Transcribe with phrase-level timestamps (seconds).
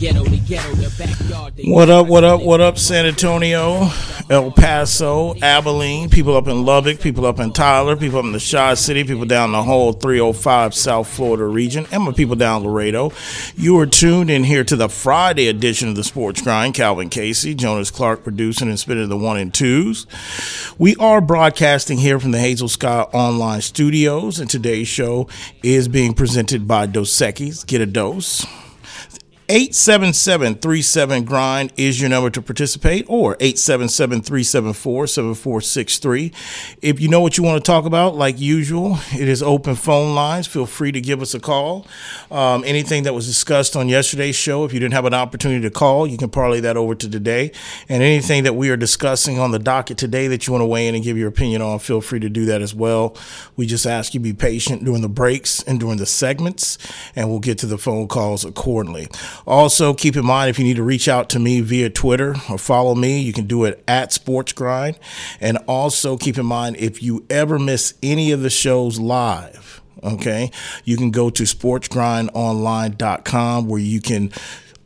[0.00, 1.52] ghetto to ghetto, their backyard.
[1.66, 3.90] What up, what up, what up, San Antonio,
[4.30, 8.40] El Paso, Abilene, people up in Lubbock, people up in Tyler, people up in the
[8.40, 13.12] Shaw City, people down the whole 305 South Florida region, and my people down Laredo.
[13.56, 16.72] You are tuned in here to the Friday edition of the Sports Grind.
[16.72, 20.06] Calvin Casey, Jonas Clark producing and spinning the one and twos.
[20.78, 25.28] We are broadcasting here from the Hazel Sky Online Studios, and today's show
[25.62, 27.66] is being presented by Dos Equis.
[27.66, 28.46] Get a dose.
[29.50, 36.32] 877-37 grind is your number to participate or 877-374-7463
[36.80, 40.14] if you know what you want to talk about like usual it is open phone
[40.14, 40.46] lines.
[40.46, 41.84] Feel free to give us a call.
[42.30, 45.70] Um, anything that was discussed on yesterday's show if you didn't have an opportunity to
[45.70, 47.50] call you can parlay that over to today.
[47.88, 50.86] And anything that we are discussing on the docket today that you want to weigh
[50.86, 53.16] in and give your opinion on feel free to do that as well.
[53.56, 56.78] We just ask you be patient during the breaks and during the segments
[57.16, 59.08] and we'll get to the phone calls accordingly
[59.46, 62.58] also, keep in mind if you need to reach out to me via Twitter or
[62.58, 64.98] follow me, you can do it at Sports Grind.
[65.40, 70.50] And also, keep in mind if you ever miss any of the shows live, okay,
[70.84, 74.32] you can go to sportsgrindonline.com where you can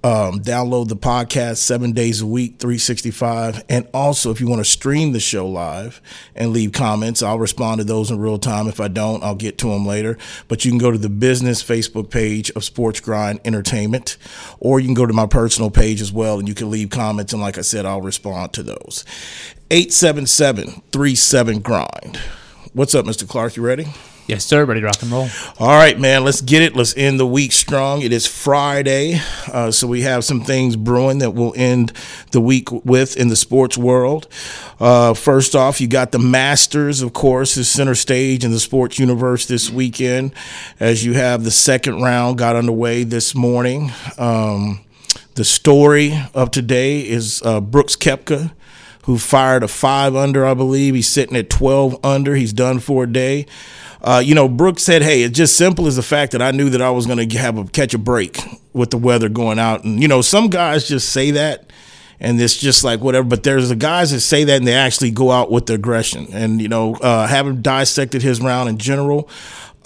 [0.04, 3.64] um, download the podcast seven days a week, 365.
[3.70, 6.02] And also, if you want to stream the show live
[6.36, 8.68] and leave comments, I'll respond to those in real time.
[8.68, 10.18] If I don't, I'll get to them later.
[10.46, 14.18] But you can go to the business Facebook page of Sports Grind Entertainment,
[14.60, 17.32] or you can go to my personal page as well, and you can leave comments.
[17.32, 19.06] And like I said, I'll respond to those.
[19.70, 22.20] 877 37 Grind.
[22.74, 23.26] What's up, Mr.
[23.26, 23.56] Clark?
[23.56, 23.86] You ready?
[24.26, 24.64] Yes, sir.
[24.64, 25.28] Ready to rock and roll.
[25.58, 26.74] All right, man, let's get it.
[26.74, 28.00] Let's end the week strong.
[28.00, 29.20] It is Friday,
[29.52, 31.92] uh, so we have some things brewing that we'll end
[32.30, 34.26] the week with in the sports world.
[34.80, 38.98] Uh, first off, you got the Masters, of course, is center stage in the sports
[38.98, 40.32] universe this weekend,
[40.80, 43.92] as you have the second round got underway this morning.
[44.16, 44.80] Um,
[45.34, 48.52] the story of today is uh, Brooks Koepka
[49.04, 50.94] who fired a five under, I believe.
[50.94, 52.34] He's sitting at 12 under.
[52.36, 53.44] He's done for a day.
[54.04, 56.68] Uh, you know, Brooks said, "Hey, it's just simple as the fact that I knew
[56.70, 58.38] that I was going to have a catch a break
[58.74, 61.72] with the weather going out." And you know, some guys just say that,
[62.20, 63.26] and it's just like whatever.
[63.26, 66.28] But there's the guys that say that and they actually go out with the aggression.
[66.32, 69.26] And you know, uh, haven't dissected his round in general,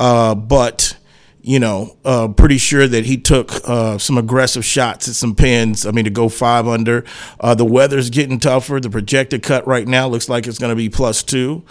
[0.00, 0.96] uh, but
[1.40, 5.86] you know, uh, pretty sure that he took uh, some aggressive shots at some pins.
[5.86, 7.04] I mean, to go five under.
[7.38, 8.80] Uh, the weather's getting tougher.
[8.80, 11.64] The projected cut right now looks like it's going to be plus two.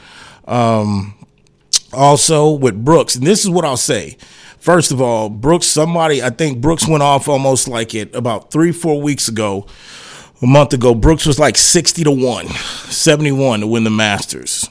[0.47, 1.13] Um,
[1.93, 4.17] also with Brooks, and this is what I'll say.
[4.59, 8.71] First of all, Brooks, somebody, I think Brooks went off almost like it about three,
[8.71, 9.65] four weeks ago,
[10.41, 10.93] a month ago.
[10.93, 14.69] Brooks was like 60 to 1, 71 to win the Masters.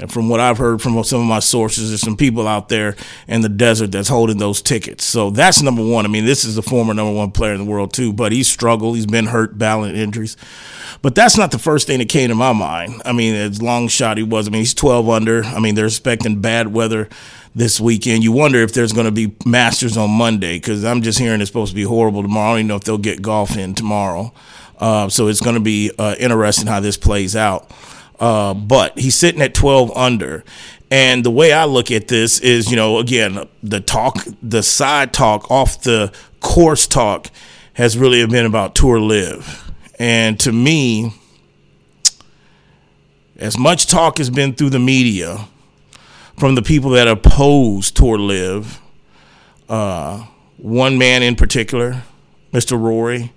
[0.00, 2.96] And from what I've heard from some of my sources, there's some people out there
[3.28, 5.04] in the desert that's holding those tickets.
[5.04, 6.04] So that's number one.
[6.04, 8.48] I mean, this is the former number one player in the world, too, but he's
[8.48, 8.96] struggled.
[8.96, 10.36] He's been hurt, battling injuries.
[11.02, 13.02] But that's not the first thing that came to my mind.
[13.04, 14.48] I mean, as long shot he was.
[14.48, 15.44] I mean, he's 12 under.
[15.44, 17.08] I mean, they're expecting bad weather
[17.54, 18.24] this weekend.
[18.24, 21.50] You wonder if there's going to be Masters on Monday because I'm just hearing it's
[21.50, 22.50] supposed to be horrible tomorrow.
[22.50, 24.32] I don't even know if they'll get golf in tomorrow.
[24.78, 27.70] Uh, so it's going to be uh, interesting how this plays out.
[28.20, 30.44] Uh, but he's sitting at 12 under.
[30.90, 35.12] And the way I look at this is, you know, again, the talk, the side
[35.12, 37.28] talk off the course talk
[37.74, 39.72] has really been about tour LIV.
[39.98, 41.14] And to me,
[43.36, 45.46] as much talk has been through the media
[46.38, 48.80] from the people that oppose tour LIV,
[49.68, 50.26] uh,
[50.56, 52.02] one man in particular,
[52.52, 52.78] Mr.
[52.80, 53.32] Rory,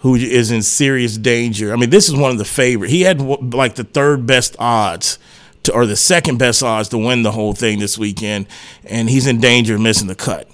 [0.00, 1.72] who is in serious danger.
[1.72, 2.90] I mean, this is one of the favorite.
[2.90, 5.18] He had like the third best odds
[5.64, 8.46] to, or the second best odds to win the whole thing this weekend,
[8.84, 10.48] and he's in danger of missing the cut.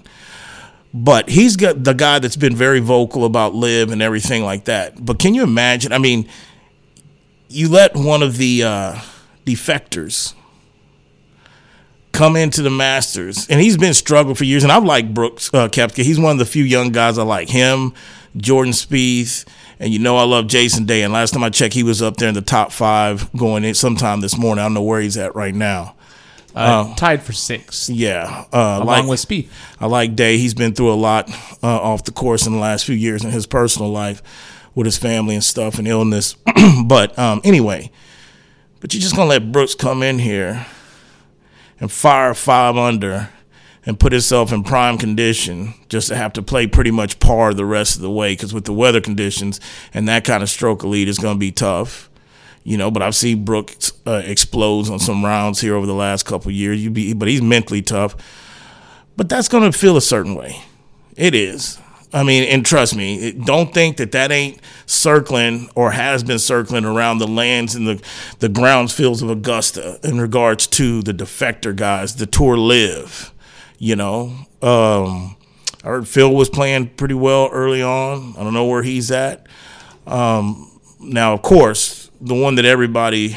[0.94, 5.04] But he's got the guy that's been very vocal about LIV and everything like that.
[5.04, 5.92] But can you imagine?
[5.92, 6.28] I mean,
[7.48, 9.00] you let one of the uh,
[9.44, 10.34] defectors
[12.12, 14.62] come into the Masters, and he's been struggling for years.
[14.62, 16.02] And I've liked Brooks uh, Koepka.
[16.02, 17.48] He's one of the few young guys I like.
[17.48, 17.92] Him,
[18.36, 19.46] Jordan Spieth,
[19.78, 21.02] and you know I love Jason Day.
[21.02, 23.74] And last time I checked, he was up there in the top five going in
[23.74, 24.60] sometime this morning.
[24.60, 25.94] I don't know where he's at right now.
[26.54, 29.48] Uh, tied for six, Yeah, uh, along like, with Spieth.
[29.80, 30.38] I like Day.
[30.38, 31.28] He's been through a lot
[31.62, 34.22] uh, off the course in the last few years in his personal life
[34.74, 36.36] with his family and stuff and illness.
[36.84, 37.90] but um, anyway,
[38.80, 40.66] but you're just gonna let Brooks come in here
[41.80, 43.30] and fire five under
[43.86, 47.64] and put himself in prime condition just to have to play pretty much par the
[47.64, 48.32] rest of the way.
[48.32, 49.60] Because with the weather conditions
[49.92, 52.10] and that kind of stroke elite is going to be tough
[52.66, 56.24] you know but i've seen brooks uh, explodes on some rounds here over the last
[56.24, 56.82] couple of years.
[56.82, 58.16] You be but he's mentally tough.
[59.16, 60.62] But that's going to feel a certain way.
[61.16, 61.78] It is.
[62.12, 66.84] I mean, and trust me, don't think that that ain't circling or has been circling
[66.84, 68.02] around the lands and the
[68.38, 73.32] the grounds fields of Augusta in regards to the defector guys, the tour LIV.
[73.84, 74.32] You know,
[74.62, 75.36] um,
[75.82, 78.32] I heard Phil was playing pretty well early on.
[78.34, 79.46] I don't know where he's at.
[80.06, 83.36] Um, now, of course, the one that everybody,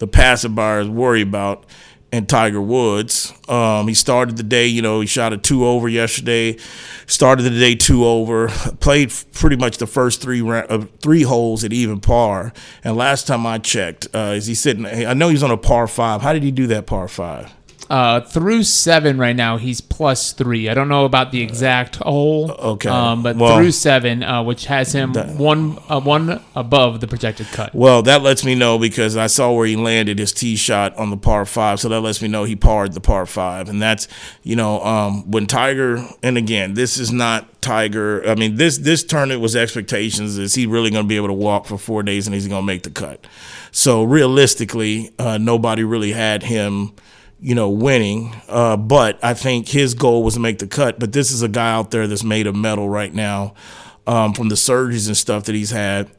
[0.00, 1.66] the pacifiers, worry about,
[2.10, 3.32] and Tiger Woods.
[3.48, 6.58] Um, he started the day, you know, he shot a two over yesterday.
[7.06, 8.48] Started the day two over.
[8.80, 12.52] Played pretty much the first three uh, three holes at even par.
[12.82, 14.84] And last time I checked, uh, is he sitting?
[14.84, 16.22] I know he's on a par five.
[16.22, 17.52] How did he do that par five?
[17.88, 20.68] Uh, through seven right now, he's plus three.
[20.68, 22.50] I don't know about the exact hole.
[22.50, 22.88] okay.
[22.88, 27.46] Um, but Well- through seven, uh, which has him one uh, one above the projected
[27.52, 27.74] cut.
[27.74, 31.10] Well, that lets me know because I saw where he landed his tee shot on
[31.10, 34.08] the par five, so that lets me know he parred the par five, and that's
[34.42, 36.04] you know um, when Tiger.
[36.22, 38.28] And again, this is not Tiger.
[38.28, 40.38] I mean, this this tournament was expectations.
[40.38, 42.62] Is he really going to be able to walk for four days and he's going
[42.62, 43.26] to make the cut?
[43.72, 46.92] So realistically, uh, nobody really had him.
[47.38, 50.98] You know, winning, uh, but I think his goal was to make the cut.
[50.98, 53.52] But this is a guy out there that's made of metal right now,
[54.06, 56.10] um, from the surgeries and stuff that he's had.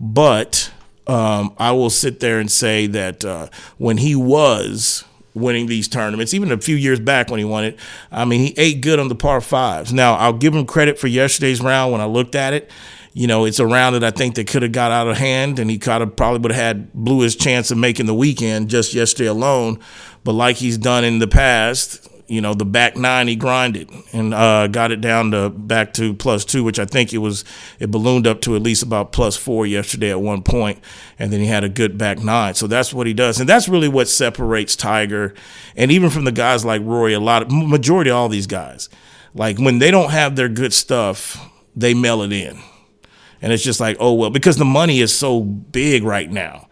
[0.00, 0.72] But
[1.06, 5.04] um, I will sit there and say that uh, when he was
[5.34, 7.78] winning these tournaments, even a few years back when he won it,
[8.10, 9.92] I mean, he ate good on the par fives.
[9.92, 12.70] Now, I'll give him credit for yesterday's round when I looked at it.
[13.14, 15.58] You know, it's a round that I think that could have got out of hand,
[15.58, 19.28] and he probably would have had blew his chance of making the weekend just yesterday
[19.28, 19.80] alone.
[20.24, 24.32] But like he's done in the past, you know, the back nine he grinded and
[24.32, 27.44] uh, got it down to back to plus two, which I think it was
[27.78, 30.80] it ballooned up to at least about plus four yesterday at one point,
[31.18, 32.54] and then he had a good back nine.
[32.54, 35.34] So that's what he does, and that's really what separates Tiger,
[35.76, 38.88] and even from the guys like Rory, a lot of majority of all these guys,
[39.34, 41.36] like when they don't have their good stuff,
[41.76, 42.58] they mail it in,
[43.42, 46.66] and it's just like oh well because the money is so big right now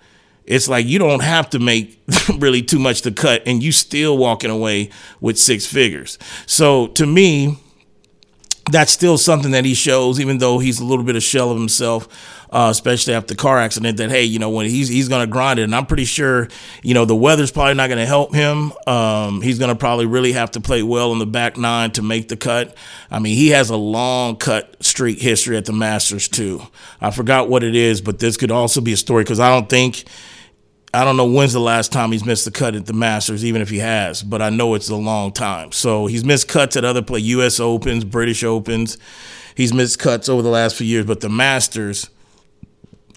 [0.44, 2.00] it's like you don't have to make
[2.36, 4.90] really too much to cut and you still walking away
[5.20, 6.18] with six figures.
[6.46, 7.58] So to me
[8.70, 11.58] that's still something that he shows even though he's a little bit of shell of
[11.58, 12.08] himself
[12.52, 15.30] uh, especially after the car accident that hey you know when he's he's going to
[15.30, 15.62] grind it.
[15.62, 16.48] And i'm pretty sure
[16.82, 18.72] you know the weather's probably not going to help him.
[18.86, 22.02] Um, he's going to probably really have to play well in the back nine to
[22.02, 22.76] make the cut.
[23.10, 26.62] I mean he has a long cut streak history at the masters too.
[27.00, 29.68] I forgot what it is but this could also be a story because i don't
[29.68, 30.04] think
[30.92, 33.62] I don't know when's the last time he's missed the cut at the Masters, even
[33.62, 35.70] if he has, but I know it's a long time.
[35.70, 37.60] So he's missed cuts at other play U.S.
[37.60, 38.98] Opens, British Opens.
[39.54, 42.10] He's missed cuts over the last few years, but the Masters,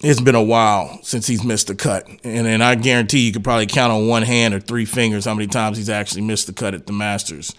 [0.04, 3.42] it's been a while since he's missed a cut, and and I guarantee you could
[3.42, 6.52] probably count on one hand or three fingers how many times he's actually missed the
[6.52, 7.54] cut at the Masters.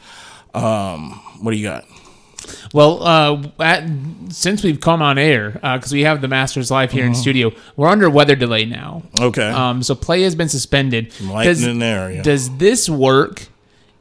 [0.53, 1.83] Um, what do you got?
[2.73, 3.89] Well, uh, at,
[4.29, 7.87] since we've come on air, because we have the Masters live here in studio, we're
[7.87, 9.03] under weather delay now.
[9.19, 11.13] Okay, Um, so play has been suspended.
[11.21, 12.11] lightning Does, in there.
[12.11, 12.21] Yeah.
[12.21, 13.47] does this work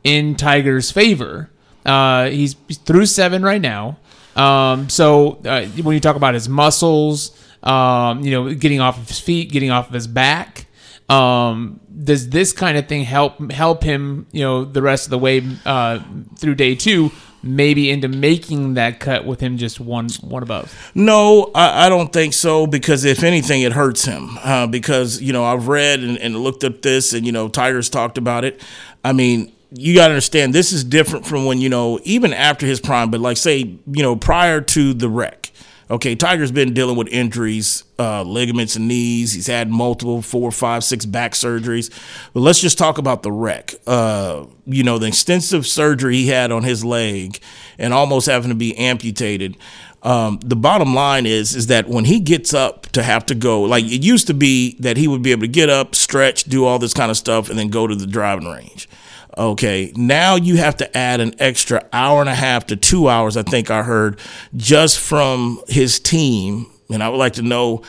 [0.03, 1.51] in Tiger's favor?
[1.87, 3.99] Uh, he's he's through seven right now.
[4.37, 9.07] Um, so uh, when you talk about his muscles, um, you know, getting off of
[9.09, 10.67] his feet, getting off of his back,
[11.09, 14.27] um, does this kind of thing help help him?
[14.33, 16.01] You know, the rest of the way uh,
[16.39, 17.13] through day two,
[17.45, 20.75] maybe into making that cut with him just one one above.
[20.95, 24.39] No, I, I don't think so because if anything, it hurts him.
[24.43, 27.89] Uh, because you know I've read and, and looked up this, and you know Tigers
[27.89, 28.61] talked about it.
[29.05, 32.67] I mean, you got to understand this is different from when you know even after
[32.67, 35.44] his prime, but like say you know prior to the wreck.
[35.91, 39.35] Okay, Tiger's been dealing with injuries, uh, ligaments and knees.
[39.35, 41.91] He's had multiple four, five, six back surgeries.
[42.33, 43.75] But let's just talk about the wreck.
[43.87, 47.39] Uh, you know, the extensive surgery he had on his leg
[47.79, 49.57] and almost having to be amputated.
[50.03, 53.63] Um, the bottom line is is that when he gets up to have to go,
[53.63, 56.65] like it used to be that he would be able to get up, stretch, do
[56.67, 58.89] all this kind of stuff, and then go to the driving range.
[59.37, 63.37] Okay, now you have to add an extra hour and a half to two hours,
[63.37, 64.21] I think I heard,
[64.57, 66.67] just from his team.
[66.91, 67.83] And I would like to know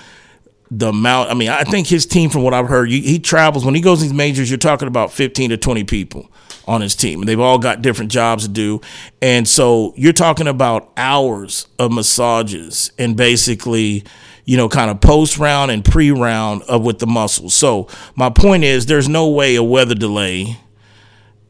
[0.71, 1.29] the amount.
[1.29, 3.99] I mean, I think his team, from what I've heard, he, travels, when he goes
[3.99, 6.31] to these majors, you're talking about 15 to 20 people
[6.67, 7.19] on his team.
[7.19, 8.81] And they've all got different jobs to do.
[9.21, 14.03] And so you're talking about hours of massages and basically
[14.47, 17.55] you know, kind of post round and pre round of with the muscles.
[17.55, 20.59] So my point is, there's no way a weather delay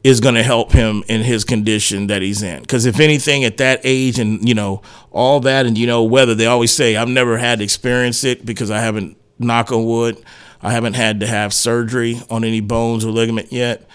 [0.06, 2.60] is going to help him in his condition that he's in.
[2.60, 6.34] Because if anything, at that age and you know all that, and you know whether
[6.34, 10.16] they always say I've never had to experience it because I haven't knock on wood,
[10.62, 13.88] I haven't had to have surgery on any bones or ligament yet.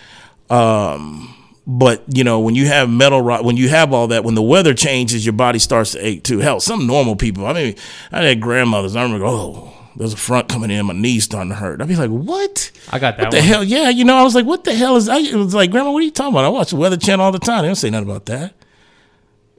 [0.49, 1.33] Um,
[1.65, 4.41] But you know, when you have metal rot, when you have all that, when the
[4.41, 6.39] weather changes, your body starts to ache too.
[6.39, 7.45] Hell, some normal people.
[7.45, 7.75] I mean,
[8.11, 8.95] I had grandmothers.
[8.95, 11.81] I remember, oh, there's a front coming in, my knees starting to hurt.
[11.81, 12.71] I'd be like, what?
[12.91, 13.45] I got that What the one.
[13.47, 13.63] hell?
[13.63, 15.09] Yeah, you know, I was like, what the hell is?
[15.09, 16.45] I it was like, grandma, what are you talking about?
[16.45, 17.61] I watch the Weather Channel all the time.
[17.63, 18.53] They don't say nothing about that.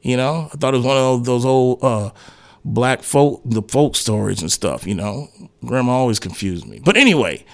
[0.01, 2.11] You know, I thought it was one of those, old uh,
[2.65, 4.87] black folk, the folk stories and stuff.
[4.87, 5.29] You know,
[5.65, 6.81] grandma always confused me.
[6.85, 7.45] But anyway,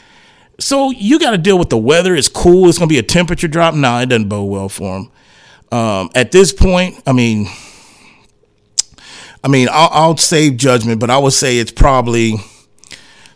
[0.59, 2.15] so you got to deal with the weather.
[2.15, 2.69] It's cool.
[2.69, 3.75] It's gonna be a temperature drop.
[3.75, 5.11] Nah, it doesn't bode well for him.
[5.71, 7.47] Um, at this point, I mean,
[9.45, 12.37] I mean, I'll, I'll save judgment, but I would say it's probably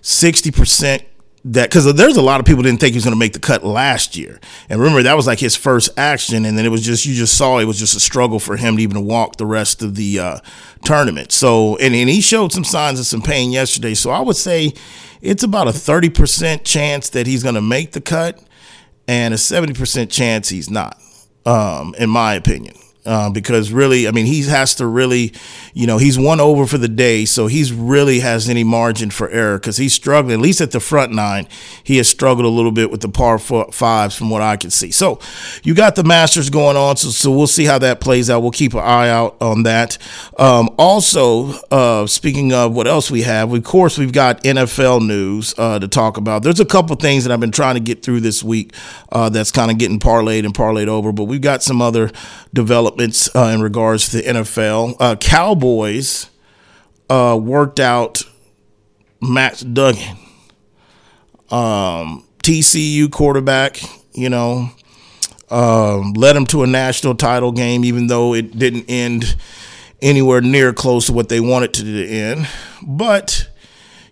[0.02, 1.04] sixty percent
[1.44, 3.40] that because there's a lot of people didn't think he was going to make the
[3.40, 6.82] cut last year, and remember that was like his first action, and then it was
[6.82, 9.46] just you just saw it was just a struggle for him to even walk the
[9.46, 10.38] rest of the uh,
[10.84, 11.32] tournament.
[11.32, 13.94] So and and he showed some signs of some pain yesterday.
[13.94, 14.72] So I would say
[15.20, 18.40] it's about a thirty percent chance that he's going to make the cut,
[19.08, 20.96] and a seventy percent chance he's not,
[21.44, 22.76] um, in my opinion.
[23.04, 25.32] Uh, because really, I mean, he has to really,
[25.74, 29.28] you know, he's one over for the day, so he's really has any margin for
[29.30, 30.34] error because he's struggling.
[30.34, 31.48] At least at the front nine,
[31.82, 34.92] he has struggled a little bit with the par fives from what I can see.
[34.92, 35.18] So
[35.64, 38.40] you got the Masters going on, so, so we'll see how that plays out.
[38.40, 39.98] We'll keep an eye out on that.
[40.38, 45.56] Um, also, uh, speaking of what else we have, of course, we've got NFL news
[45.58, 46.44] uh, to talk about.
[46.44, 48.72] There's a couple things that I've been trying to get through this week
[49.10, 52.12] uh, that's kind of getting parlayed and parlayed over, but we've got some other
[52.54, 54.96] developments uh, in regards to the NFL.
[54.98, 56.30] Uh, Cowboys
[57.08, 58.22] uh, worked out
[59.20, 60.16] Max Duggan,
[61.50, 63.80] um, TCU quarterback.
[64.12, 64.70] You know,
[65.50, 69.36] um, led him to a national title game, even though it didn't end
[70.00, 72.48] anywhere near close to what they wanted to end.
[72.82, 73.48] But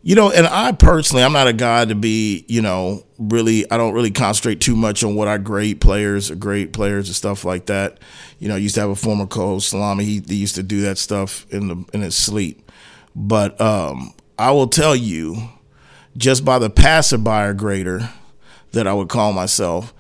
[0.03, 3.77] you know, and I personally, I'm not a guy to be, you know, really, I
[3.77, 7.45] don't really concentrate too much on what I grade players or great players and stuff
[7.45, 7.99] like that.
[8.39, 10.05] You know, I used to have a former co-host, Salami.
[10.05, 12.71] He, he used to do that stuff in the in his sleep.
[13.15, 15.51] But um, I will tell you,
[16.17, 18.11] just by the passerby grader
[18.73, 19.93] that I would call myself,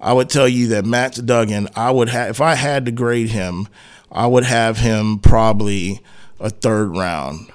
[0.00, 3.30] I would tell you that Max Duggan, I would have if I had to grade
[3.30, 3.66] him,
[4.12, 6.00] I would have him probably
[6.38, 7.50] a third round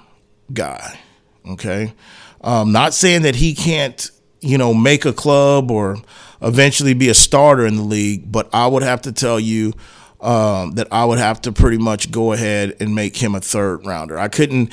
[0.51, 0.99] guy.
[1.47, 1.93] Okay.
[2.41, 4.09] Um, not saying that he can't,
[4.41, 5.97] you know, make a club or
[6.41, 9.73] eventually be a starter in the league, but I would have to tell you
[10.19, 13.85] um, that I would have to pretty much go ahead and make him a third
[13.85, 14.17] rounder.
[14.17, 14.71] I couldn't,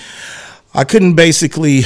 [0.74, 1.82] I couldn't basically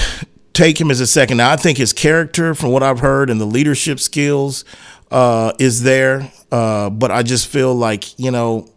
[0.53, 1.39] take him as a second.
[1.39, 4.65] Now, I think his character, from what I've heard, and the leadership skills
[5.11, 8.71] uh, is there, uh, but I just feel like you know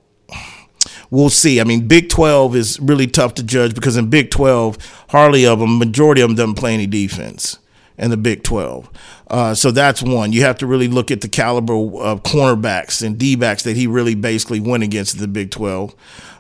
[1.10, 1.60] we'll see.
[1.60, 5.60] I mean, Big 12 is really tough to judge because in Big 12, hardly of
[5.60, 7.60] them, majority of them doesn't play any defense
[7.98, 8.90] in the Big 12.
[9.30, 10.32] Uh, so that's one.
[10.32, 13.88] You have to really look at the caliber of cornerbacks and D backs that he
[13.88, 15.96] really basically went against in the Big 12.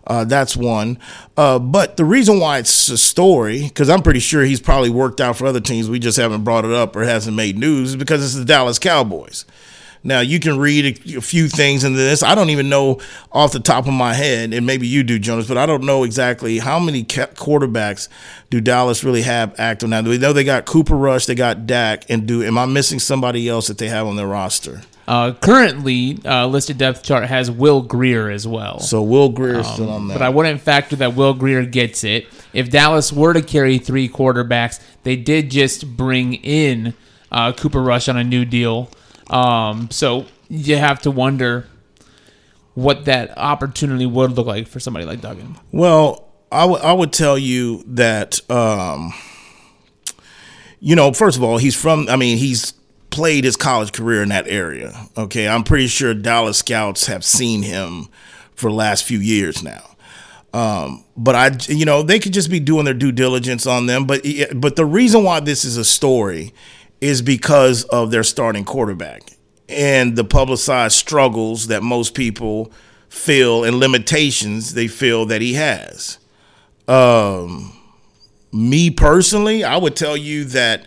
[0.05, 0.97] Uh, that's one.
[1.35, 5.19] Uh, but the reason why it's a story, because I'm pretty sure he's probably worked
[5.19, 7.95] out for other teams, we just haven't brought it up or hasn't made news, is
[7.97, 9.43] because it's the Dallas Cowboys.
[10.07, 12.23] Now you can read a, a few things into this.
[12.23, 15.49] I don't even know off the top of my head, and maybe you do, Jonas,
[15.49, 18.07] but I don't know exactly how many ca- quarterbacks
[18.49, 20.01] do Dallas really have active now.
[20.01, 22.99] Do we know they got Cooper Rush, they got Dak, and do am I missing
[22.99, 24.81] somebody else that they have on their roster?
[25.09, 28.79] Uh, currently, uh, listed depth chart has Will Grier as well.
[28.79, 30.15] So Will Grier is still on that.
[30.15, 32.27] But I wouldn't factor that Will Grier gets it.
[32.53, 36.93] If Dallas were to carry three quarterbacks, they did just bring in
[37.29, 38.89] uh, Cooper Rush on a new deal.
[39.29, 41.67] Um, so you have to wonder
[42.73, 45.57] what that opportunity would look like for somebody like Duggan.
[45.71, 49.13] Well, I would I would tell you that um,
[50.79, 52.73] you know, first of all, he's from I mean, he's
[53.09, 54.93] played his college career in that area.
[55.17, 58.09] Okay, I'm pretty sure Dallas scouts have seen him
[58.53, 59.83] for the last few years now.
[60.53, 64.05] Um, but I, you know, they could just be doing their due diligence on them.
[64.05, 64.23] But
[64.55, 66.53] but the reason why this is a story
[67.01, 69.23] is because of their starting quarterback
[69.69, 72.71] and the publicized struggles that most people
[73.09, 76.17] feel and limitations they feel that he has.
[76.87, 77.73] Um,
[78.51, 80.85] me personally, I would tell you that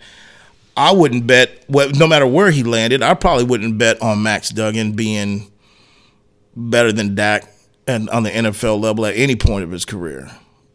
[0.75, 4.49] I wouldn't bet, well, no matter where he landed, I probably wouldn't bet on Max
[4.49, 5.51] Duggan being
[6.55, 7.47] better than Dak
[7.87, 10.29] and on the NFL level at any point of his career.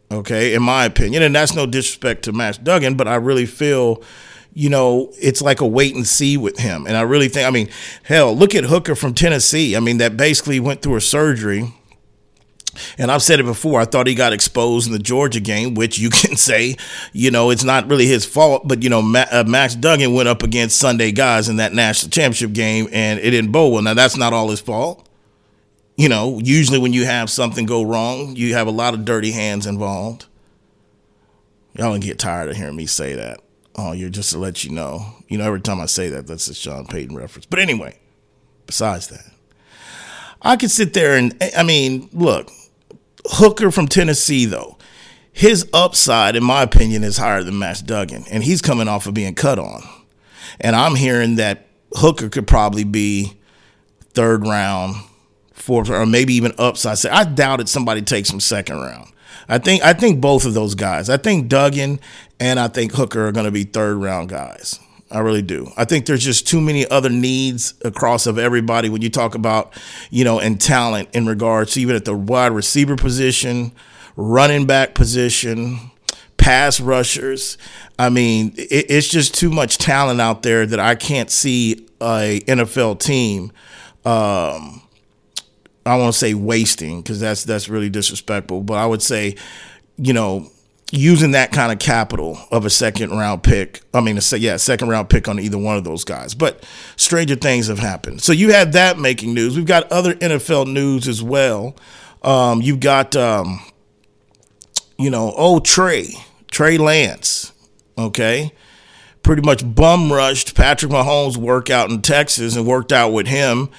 [0.09, 4.01] Okay, in my opinion, and that's no disrespect to Max Duggan, but I really feel
[4.53, 6.87] you know, it's like a wait and see with him.
[6.87, 7.69] And I really think, I mean,
[8.03, 9.75] hell, look at Hooker from Tennessee.
[9.75, 11.73] I mean, that basically went through a surgery.
[12.97, 13.79] And I've said it before.
[13.81, 16.75] I thought he got exposed in the Georgia game, which you can say,
[17.13, 18.67] you know, it's not really his fault.
[18.67, 22.53] But you know, uh, Max Duggan went up against Sunday guys in that national championship
[22.53, 23.81] game, and it didn't bowl well.
[23.81, 25.07] Now that's not all his fault.
[25.95, 29.31] You know, usually when you have something go wrong, you have a lot of dirty
[29.31, 30.27] hands involved.
[31.73, 33.39] Y'all don't get tired of hearing me say that.
[33.77, 35.05] Oh, you're just to let you know.
[35.27, 37.45] You know, every time I say that, that's a Sean Payton reference.
[37.45, 37.99] But anyway,
[38.65, 39.25] besides that,
[40.41, 42.49] I could sit there and, I mean, look,
[43.25, 44.77] Hooker from Tennessee, though,
[45.31, 49.13] his upside, in my opinion, is higher than Max Duggan, and he's coming off of
[49.13, 49.83] being cut on.
[50.59, 53.37] And I'm hearing that Hooker could probably be
[54.13, 54.95] third round,
[55.53, 57.05] fourth, or maybe even upside.
[57.05, 59.11] I doubted somebody takes him second round.
[59.49, 61.09] I think I think both of those guys.
[61.09, 61.99] I think Duggan
[62.39, 64.79] and I think Hooker are going to be third round guys.
[65.09, 65.71] I really do.
[65.77, 69.71] I think there's just too many other needs across of everybody when you talk about,
[70.09, 73.71] you know, and talent in regards to even at the wide receiver position,
[74.17, 75.91] running back position,
[76.35, 77.57] pass rushers.
[77.97, 82.41] I mean, it, it's just too much talent out there that I can't see a
[82.41, 83.53] NFL team.
[84.03, 84.81] Um,
[85.87, 89.35] I won't say wasting because that's that's really disrespectful, but I would say,
[89.97, 90.49] you know,
[90.91, 93.81] using that kind of capital of a second round pick.
[93.93, 96.33] I mean, a, yeah, second round pick on either one of those guys.
[96.33, 96.65] But
[96.95, 98.21] stranger things have happened.
[98.21, 99.57] So you have that making news.
[99.57, 101.75] We've got other NFL news as well.
[102.21, 103.59] Um, you've got, um,
[104.97, 106.13] you know, oh Trey,
[106.49, 107.53] Trey Lance.
[107.97, 108.53] Okay.
[109.23, 113.69] Pretty much bum rushed Patrick Mahomes' workout in Texas and worked out with him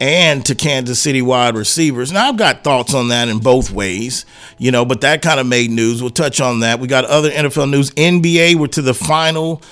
[0.00, 2.10] and to Kansas City wide receivers.
[2.12, 4.26] Now, I've got thoughts on that in both ways,
[4.58, 6.02] you know, but that kind of made news.
[6.02, 6.80] We'll touch on that.
[6.80, 7.90] We got other NFL news.
[7.90, 9.62] NBA, we're to the final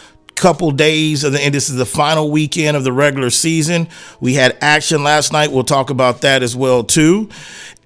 [0.43, 3.87] couple days of the and this is the final weekend of the regular season.
[4.19, 5.53] We had action last night.
[5.53, 7.29] We'll talk about that as well too.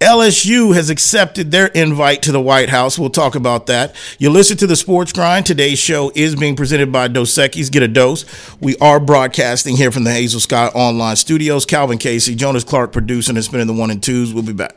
[0.00, 2.98] LSU has accepted their invite to the White House.
[2.98, 3.94] We'll talk about that.
[4.18, 5.44] You listen to the Sports Grind.
[5.44, 7.70] Today's show is being presented by Dos Equis.
[7.70, 8.24] Get a dose.
[8.58, 11.66] We are broadcasting here from the Hazel Sky Online Studios.
[11.66, 14.32] Calvin Casey, Jonas Clark producing and spinning the one and twos.
[14.32, 14.76] We'll be back.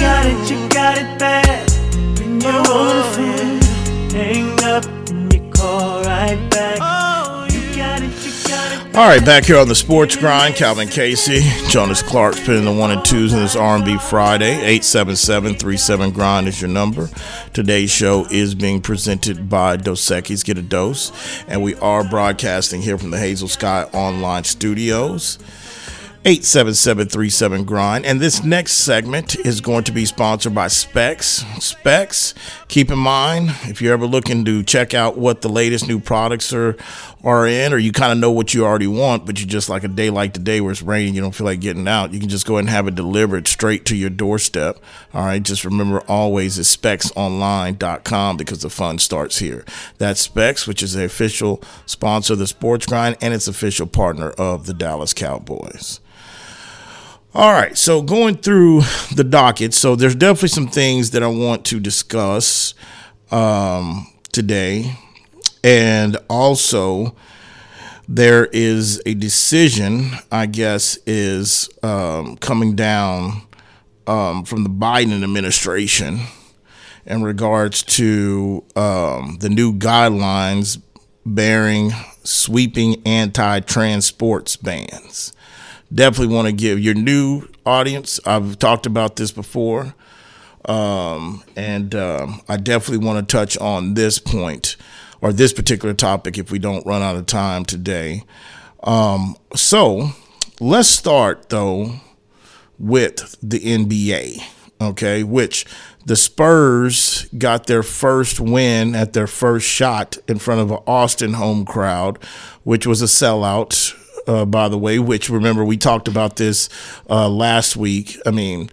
[0.00, 1.70] Got it, you got it bad.
[2.18, 6.78] When you want it, hang up and you call right back.
[6.80, 8.96] Oh, you got it, you got it.
[8.96, 12.90] All right, back here on the Sports Grind, Calvin Casey, Jonas Clark spinning the one
[12.90, 14.78] and twos in this R&B Friday.
[14.78, 17.08] 877-37 Grind is your number.
[17.52, 20.44] Today's show is being presented by Dos Equis.
[20.44, 21.12] Get a dose,
[21.46, 25.38] and we are broadcasting here from the Hazel Sky Online Studios.
[26.26, 28.04] 87737 grind.
[28.04, 31.46] And this next segment is going to be sponsored by Spec's.
[31.64, 32.34] Spec's
[32.68, 36.52] keep in mind if you're ever looking to check out what the latest new products
[36.52, 36.76] are
[37.24, 39.84] are in or you kind of know what you already want but you just like
[39.84, 42.30] a day like today where it's raining you don't feel like getting out you can
[42.30, 44.78] just go ahead and have it delivered straight to your doorstep.
[45.14, 49.64] All right just remember always it's specsonline.com because the fun starts here.
[49.96, 54.30] That's Spec's which is the official sponsor of the sports grind and its official partner
[54.30, 56.00] of the dallas cowboys
[57.32, 58.80] all right, so going through
[59.14, 62.74] the docket, so there's definitely some things that I want to discuss
[63.30, 64.96] um, today,
[65.62, 67.14] and also
[68.08, 73.42] there is a decision, I guess, is um, coming down
[74.08, 76.22] um, from the Biden administration
[77.06, 80.82] in regards to um, the new guidelines
[81.24, 81.92] bearing
[82.24, 85.32] sweeping anti-trans sports bans.
[85.92, 88.20] Definitely want to give your new audience.
[88.24, 89.94] I've talked about this before,
[90.66, 94.76] um, and um, I definitely want to touch on this point
[95.20, 98.22] or this particular topic if we don't run out of time today.
[98.82, 100.10] Um, so
[100.60, 101.94] let's start though
[102.78, 104.42] with the NBA,
[104.80, 105.66] okay, which
[106.06, 111.34] the Spurs got their first win at their first shot in front of an Austin
[111.34, 112.18] home crowd,
[112.64, 113.96] which was a sellout,
[114.30, 116.68] uh, by the way, which remember we talked about this
[117.08, 118.16] uh, last week.
[118.24, 118.70] I mean,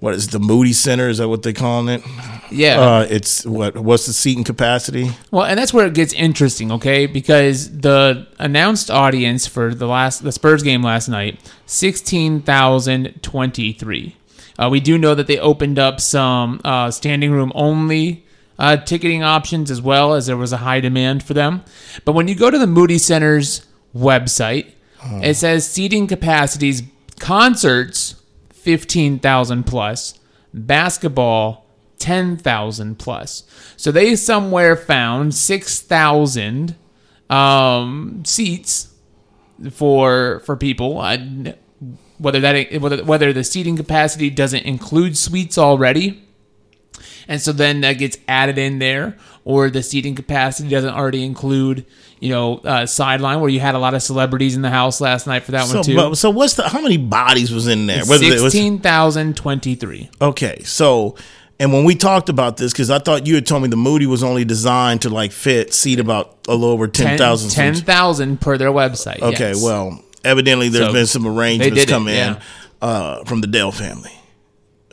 [0.00, 1.08] what is the Moody Center?
[1.08, 2.02] Is that what they calling it?
[2.50, 2.80] Yeah.
[2.80, 3.76] Uh, it's what?
[3.76, 5.10] What's the seating capacity?
[5.30, 7.06] Well, and that's where it gets interesting, okay?
[7.06, 13.72] Because the announced audience for the last the Spurs game last night, sixteen thousand twenty
[13.72, 14.14] three.
[14.58, 18.24] Uh, we do know that they opened up some uh, standing room only
[18.58, 21.62] uh, ticketing options as well, as there was a high demand for them.
[22.04, 26.82] But when you go to the Moody Center's website, it says seating capacities,
[27.18, 28.16] concerts
[28.52, 30.18] fifteen thousand plus,
[30.52, 31.66] basketball
[31.98, 33.44] ten thousand plus.
[33.76, 36.76] So they somewhere found six thousand
[37.30, 38.94] um, seats
[39.70, 40.98] for for people.
[40.98, 41.54] I,
[42.18, 46.24] whether that whether whether the seating capacity doesn't include suites already,
[47.28, 51.86] and so then that gets added in there, or the seating capacity doesn't already include
[52.20, 55.26] you know uh, sideline where you had a lot of celebrities in the house last
[55.26, 55.96] night for that So, one too.
[55.96, 56.68] but, so what's the?
[56.68, 58.02] How many bodies was in there?
[58.02, 60.10] Sixteen thousand twenty-three.
[60.20, 61.16] Okay, so
[61.60, 64.06] and when we talked about this, because I thought you had told me the Moody
[64.06, 67.50] was only designed to like fit seat about a little over ten thousand.
[67.50, 69.20] Ten thousand per their website.
[69.20, 69.62] Okay, yes.
[69.62, 72.42] well, evidently there's So, been some arrangements did it, come in yeah.
[72.80, 74.12] uh, from the Dell family.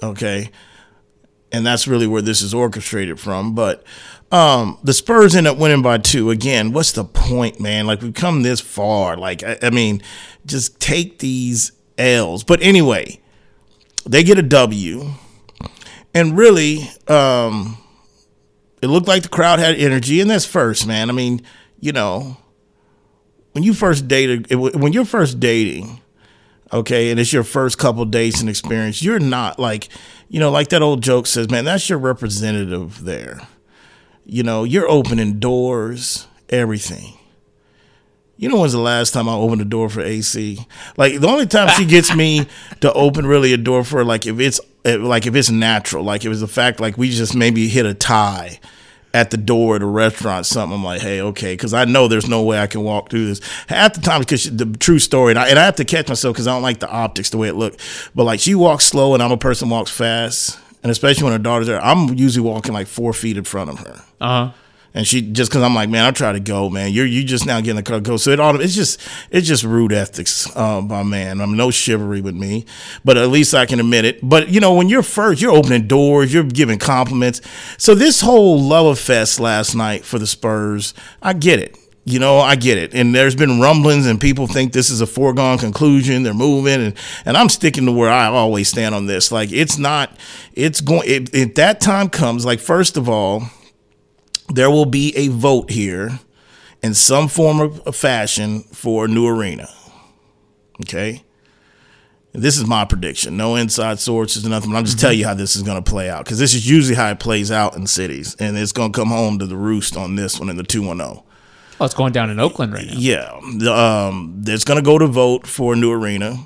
[0.02, 0.50] Okay,
[1.52, 3.54] and that's really where this is orchestrated from.
[3.56, 3.84] But
[4.32, 6.32] um, the Spurs end up winning by two.
[6.32, 7.86] Again, what's the point, man?
[7.88, 9.18] Like we've come this far.
[9.18, 10.02] Like I, I mean,
[10.46, 12.44] just take these L's.
[12.44, 13.20] But anyway,
[14.06, 15.12] they get a W,
[16.14, 17.78] and really, um,
[18.82, 21.10] it looked like the crowd had energy, and that's first, man.
[21.10, 21.42] I mean,
[21.80, 22.38] you know,
[23.54, 26.02] when you first dated, when you're first dating,
[26.74, 29.88] okay, and it's your first couple dates and experience, you're not like,
[30.28, 33.42] you know, like that old joke says, man, that's your representative there.
[34.26, 37.18] You know, you're opening doors, everything.
[38.38, 40.60] You know when's the last time I opened a door for AC?
[40.98, 42.48] Like the only time she gets me
[42.82, 46.26] to open really a door for her, like if it's like if it's natural, like
[46.26, 48.60] if it's a fact like we just maybe hit a tie
[49.16, 50.78] at the door at a restaurant, something.
[50.78, 53.42] I'm like, hey, okay, because I know there's no way I can walk through this.
[53.68, 56.36] Half the time, because the true story, and I, and I have to catch myself
[56.36, 57.80] because I don't like the optics the way it looked.
[58.14, 61.40] But like she walks slow, and I'm a person walks fast, and especially when her
[61.40, 64.04] daughter's there, I'm usually walking like four feet in front of her.
[64.22, 64.52] Uh huh.
[64.94, 66.92] And she just because I'm like, man, I try to go, man.
[66.92, 68.18] You're you just now getting the car go.
[68.18, 71.42] So it all it's just it's just rude ethics uh, by man.
[71.42, 72.68] I'm no chivalry with me,
[73.04, 74.20] but at least I can admit it.
[74.22, 77.42] But you know, when you're first, you're opening doors, you're giving compliments.
[77.80, 81.76] So this whole love fest last night for the Spurs, I get it.
[82.08, 82.94] You know, I get it.
[82.94, 86.22] And there's been rumblings and people think this is a foregone conclusion.
[86.22, 86.94] They're moving and,
[87.26, 89.32] and I'm sticking to where I always stand on this.
[89.32, 90.16] Like it's not,
[90.54, 93.50] it's going, it, if that time comes, like first of all,
[94.50, 96.20] there will be a vote here
[96.84, 99.68] in some form of fashion for a new arena.
[100.84, 101.24] Okay.
[102.34, 103.38] This is my prediction.
[103.38, 104.70] No inside sources or nothing.
[104.72, 105.22] But I'm just telling mm-hmm.
[105.22, 107.50] you how this is going to play out because this is usually how it plays
[107.50, 110.50] out in cities, and it's going to come home to the roost on this one
[110.50, 111.24] in the two one zero.
[111.80, 112.94] Oh, it's going down in Oakland right now.
[112.96, 113.32] Yeah,
[113.70, 116.38] um, it's going to go to vote for a new arena,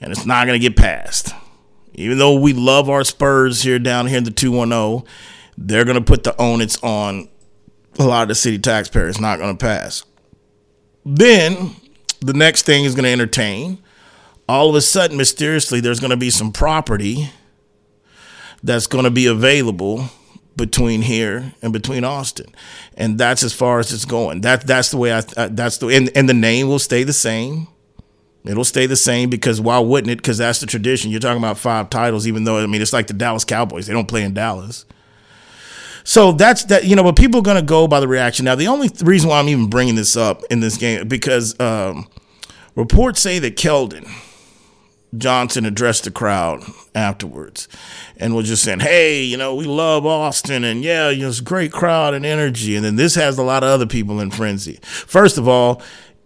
[0.00, 1.34] and it's not going to get passed.
[1.94, 5.04] Even though we love our Spurs here down here in the two one zero,
[5.58, 7.28] they're going to put the onus on
[7.98, 9.20] a lot of the city taxpayers.
[9.20, 10.04] Not going to pass.
[11.04, 11.76] Then
[12.20, 13.82] the next thing is going to entertain.
[14.48, 17.30] All of a sudden, mysteriously, there's going to be some property
[18.62, 20.08] that's going to be available
[20.60, 22.54] between here and between Austin,
[22.96, 24.42] and that's as far as it's going.
[24.42, 25.22] That that's the way I.
[25.36, 27.66] Uh, that's the and, and the name will stay the same.
[28.44, 30.16] It'll stay the same because why wouldn't it?
[30.16, 31.10] Because that's the tradition.
[31.10, 33.86] You're talking about five titles, even though I mean it's like the Dallas Cowboys.
[33.86, 34.84] They don't play in Dallas.
[36.04, 36.84] So that's that.
[36.84, 38.44] You know, but people are going to go by the reaction.
[38.44, 41.58] Now, the only th- reason why I'm even bringing this up in this game because
[41.60, 42.08] um,
[42.74, 44.08] reports say that Keldon
[45.16, 46.62] Johnson addressed the crowd
[46.94, 47.68] afterwards
[48.16, 51.40] and was just saying, "Hey, you know, we love Austin, and yeah, you know, it's
[51.40, 54.30] a great crowd and energy." And then this has a lot of other people in
[54.30, 54.78] frenzy.
[54.82, 55.82] First of all,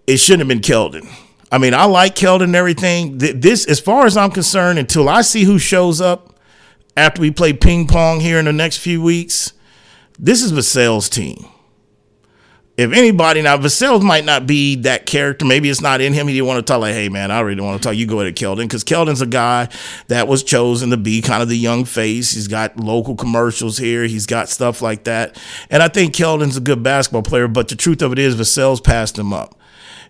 [0.06, 1.08] it shouldn't have been Keldon.
[1.50, 3.18] I mean, I like Keldon and everything.
[3.18, 6.34] This, as far as I'm concerned, until I see who shows up
[6.96, 9.52] after we play ping pong here in the next few weeks,
[10.18, 11.46] this is Vassell's team.
[12.76, 15.44] If anybody now, Vassell might not be that character.
[15.44, 16.26] Maybe it's not in him.
[16.26, 18.04] He didn't want to talk like, "Hey man, I really don't want to talk." You
[18.04, 19.68] go ahead, Keldon, because Keldon's a guy
[20.08, 22.32] that was chosen to be kind of the young face.
[22.32, 24.06] He's got local commercials here.
[24.06, 27.46] He's got stuff like that, and I think Keldon's a good basketball player.
[27.46, 29.56] But the truth of it is, Vassell's passed him up.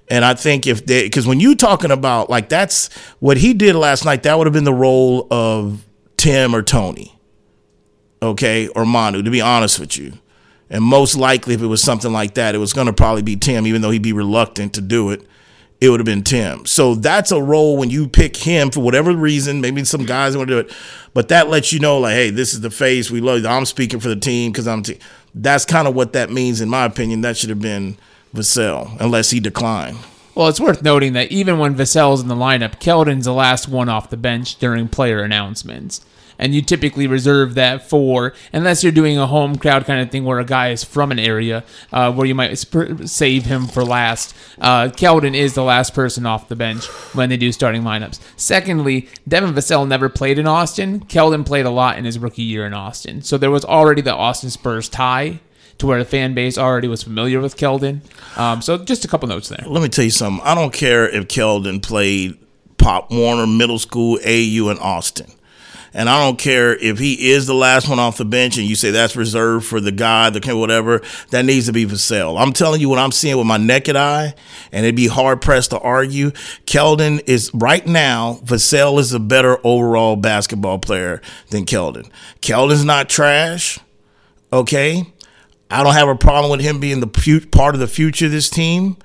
[0.08, 3.74] And I think if they, because when you talking about like that's what he did
[3.74, 5.84] last night, that would have been the role of
[6.16, 7.18] Tim or Tony,
[8.22, 9.22] okay, or Manu.
[9.22, 10.14] To be honest with you,
[10.74, 13.36] and most likely if it was something like that, it was going to probably be
[13.36, 15.24] Tim, even though he'd be reluctant to do it.
[15.80, 16.66] It would have been Tim.
[16.66, 19.60] So that's a role when you pick him for whatever reason.
[19.60, 20.76] Maybe some guys want to do it,
[21.12, 23.46] but that lets you know, like, hey, this is the face we love.
[23.46, 24.82] I'm speaking for the team because I'm.
[25.32, 27.20] That's kind of what that means, in my opinion.
[27.20, 27.96] That should have been
[28.34, 29.98] Vassell, unless he declined.
[30.34, 33.88] Well, it's worth noting that even when Vassell's in the lineup, Keldon's the last one
[33.88, 36.04] off the bench during player announcements.
[36.38, 40.24] And you typically reserve that for, unless you're doing a home crowd kind of thing
[40.24, 43.84] where a guy is from an area uh, where you might sp- save him for
[43.84, 44.34] last.
[44.60, 48.20] Uh, Keldon is the last person off the bench when they do starting lineups.
[48.36, 51.00] Secondly, Devin Vassell never played in Austin.
[51.00, 53.22] Keldon played a lot in his rookie year in Austin.
[53.22, 55.40] So there was already the Austin Spurs tie
[55.78, 58.00] to where the fan base already was familiar with Keldon.
[58.38, 59.64] Um, so just a couple notes there.
[59.66, 60.44] Let me tell you something.
[60.44, 62.38] I don't care if Keldon played
[62.78, 65.30] Pop Warner Middle School, AU, in Austin.
[65.94, 68.74] And I don't care if he is the last one off the bench and you
[68.74, 72.36] say that's reserved for the guy, the whatever, that needs to be for sale.
[72.36, 74.34] I'm telling you what I'm seeing with my naked eye,
[74.72, 76.32] and it'd be hard pressed to argue.
[76.66, 82.10] Keldon is right now, Vassell is a better overall basketball player than Keldon.
[82.42, 83.78] Keldon's not trash,
[84.52, 85.06] okay?
[85.70, 88.32] I don't have a problem with him being the pu- part of the future of
[88.32, 88.96] this team.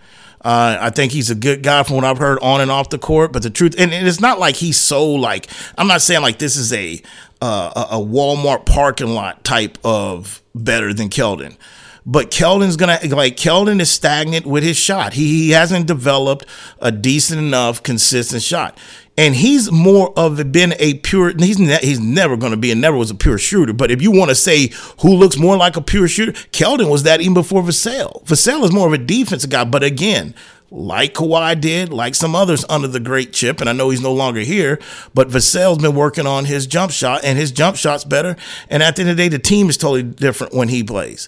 [0.42, 2.98] Uh, I think he's a good guy from what I've heard on and off the
[2.98, 3.34] court.
[3.34, 5.48] But the truth, and, and it's not like he's so like
[5.78, 7.02] I'm not saying like this is a
[7.42, 11.58] uh, a Walmart parking lot type of better than Keldon.
[12.06, 15.14] But Keldon's gonna like Keldon is stagnant with his shot.
[15.14, 16.46] He, he hasn't developed
[16.80, 18.78] a decent enough consistent shot.
[19.20, 21.34] And he's more of been a pure.
[21.38, 23.74] He's ne- he's never going to be and never was a pure shooter.
[23.74, 27.04] But if you want to say who looks more like a pure shooter, Keldon was
[27.04, 28.24] that even before Vassell.
[28.24, 29.66] Vassell is more of a defensive guy.
[29.66, 30.34] But again,
[30.72, 34.14] like Kawhi did, like some others under the great chip, and I know he's no
[34.14, 34.80] longer here,
[35.14, 38.38] but Vassell's been working on his jump shot, and his jump shot's better.
[38.70, 41.28] And at the end of the day, the team is totally different when he plays.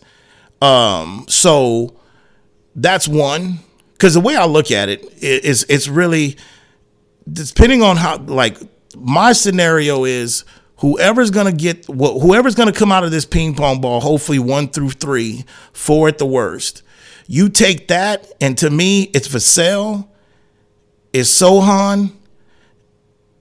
[0.62, 1.93] Um, so
[2.73, 3.60] that's one.
[3.93, 6.38] Because the way I look at it is, it's really
[7.31, 8.17] depending on how.
[8.17, 8.57] Like
[8.95, 10.43] my scenario is
[10.77, 13.99] whoever's gonna get wh- whoever's gonna come out of this ping pong ball.
[14.01, 16.84] Hopefully one through three, four at the worst.
[17.27, 20.07] You take that, and to me, it's Vassell,
[21.13, 22.12] it's Sochan,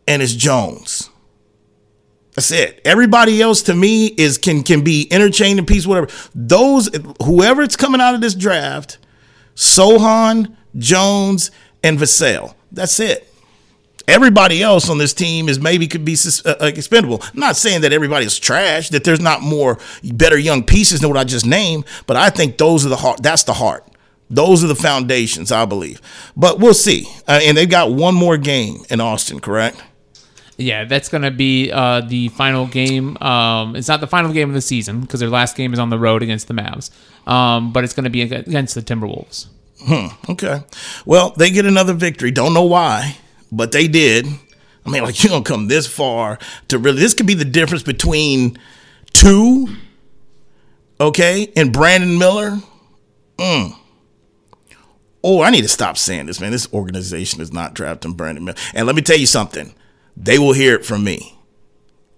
[0.06, 1.10] and it's Jones.
[2.34, 2.80] That's it.
[2.84, 6.08] Everybody else to me is can can be interchanged in piece, whatever.
[6.34, 6.88] Those
[7.24, 8.98] whoever it's coming out of this draft,
[9.54, 11.50] Sochan, Jones,
[11.82, 12.54] and Vassell.
[12.70, 13.29] That's it.
[14.08, 17.22] Everybody else on this team is maybe could be uh, uh, expendable.
[17.22, 21.18] I'm not saying that everybody's trash, that there's not more better young pieces than what
[21.18, 23.22] I just named, but I think those are the heart.
[23.22, 23.86] That's the heart.
[24.28, 26.00] Those are the foundations, I believe.
[26.36, 27.06] But we'll see.
[27.26, 29.82] Uh, and they've got one more game in Austin, correct?
[30.56, 33.16] Yeah, that's going to be uh, the final game.
[33.22, 35.88] Um, it's not the final game of the season because their last game is on
[35.88, 36.90] the road against the Mavs,
[37.26, 39.46] um, but it's going to be against the Timberwolves.
[40.28, 40.62] Okay.
[41.06, 42.30] Well, they get another victory.
[42.30, 43.16] Don't know why,
[43.52, 44.26] but they did.
[44.84, 46.98] I mean, like you don't come this far to really.
[46.98, 48.58] This could be the difference between
[49.12, 49.68] two,
[51.00, 52.58] okay, and Brandon Miller.
[53.38, 53.76] Mm.
[55.22, 56.50] Oh, I need to stop saying this, man.
[56.50, 58.58] This organization is not drafting Brandon Miller.
[58.74, 59.74] And let me tell you something.
[60.16, 61.36] They will hear it from me.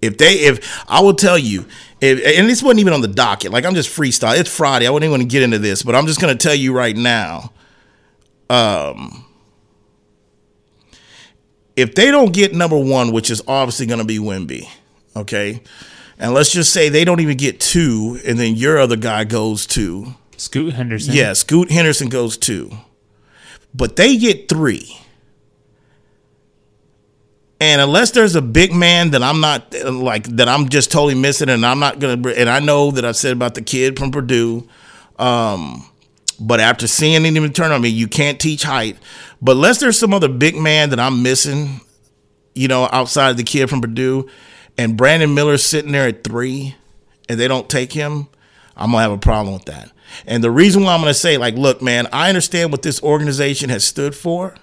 [0.00, 1.64] If they, if I will tell you,
[2.00, 3.52] if, and this wasn't even on the docket.
[3.52, 4.36] Like I'm just freestyle.
[4.36, 4.86] It's Friday.
[4.86, 6.74] I wouldn't even want to get into this, but I'm just going to tell you
[6.74, 7.52] right now.
[8.50, 9.24] Um,
[11.76, 14.68] if they don't get number one, which is obviously going to be Wemby,
[15.16, 15.62] okay,
[16.18, 19.66] and let's just say they don't even get two, and then your other guy goes
[19.66, 20.14] two.
[20.36, 21.14] Scoot Henderson.
[21.14, 22.70] Yeah, Scoot Henderson goes two,
[23.74, 24.98] but they get three.
[27.60, 31.48] And unless there's a big man that I'm not like that I'm just totally missing,
[31.48, 34.68] and I'm not gonna, and I know that I said about the kid from Purdue,
[35.16, 35.88] um,
[36.42, 38.98] but after seeing him turn on me, you can't teach height.
[39.40, 41.80] But unless there's some other big man that I'm missing,
[42.54, 44.28] you know, outside of the kid from Purdue,
[44.76, 46.74] and Brandon Miller's sitting there at three,
[47.28, 48.28] and they don't take him,
[48.76, 49.92] I'm gonna have a problem with that.
[50.26, 53.70] And the reason why I'm gonna say, like, look, man, I understand what this organization
[53.70, 54.54] has stood for,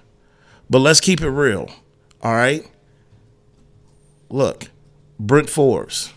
[0.70, 1.68] But let's keep it real.
[2.22, 2.64] All right.
[4.28, 4.70] Look,
[5.18, 6.12] Brent Forbes.